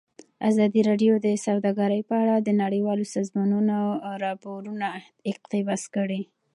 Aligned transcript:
ازادي 0.49 0.81
راډیو 0.89 1.13
د 1.25 1.27
سوداګري 1.45 1.99
په 2.09 2.15
اړه 2.23 2.35
د 2.39 2.49
نړیوالو 2.63 3.05
سازمانونو 3.15 3.77
راپورونه 4.23 4.87
اقتباس 5.31 5.83
کړي. 5.95 6.21